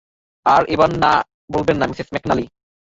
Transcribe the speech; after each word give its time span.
আর 0.45 0.61
এবার, 0.65 0.89
না 1.03 1.11
বলবেন 1.51 1.75
না, 1.77 1.85
মিসেস 1.87 2.07
ম্যাকনালি। 2.13 2.45